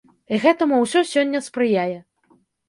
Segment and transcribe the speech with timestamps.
[0.35, 1.99] І гэтаму ўсё сёння спрыяе.